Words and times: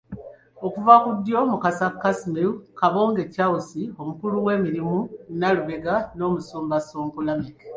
Okuva 0.65 0.93
ku 1.03 1.09
ddyo, 1.17 1.39
Mukasa 1.51 1.87
Casmir, 2.01 2.49
Kabonge 2.79 3.23
Charles, 3.33 3.69
Omukulu 4.01 4.35
w'emirimu 4.45 4.97
Nalubega 5.39 5.95
ne 6.15 6.23
Omusumba 6.29 6.75
Ssonko 6.81 7.19
Lameck. 7.27 7.59